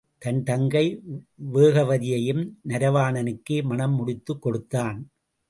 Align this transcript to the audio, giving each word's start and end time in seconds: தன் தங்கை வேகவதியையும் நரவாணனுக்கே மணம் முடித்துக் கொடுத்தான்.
தன் 0.17 0.43
தங்கை 0.43 1.03
வேகவதியையும் 1.53 2.43
நரவாணனுக்கே 2.67 3.63
மணம் 3.63 3.95
முடித்துக் 3.95 4.41
கொடுத்தான். 4.41 5.11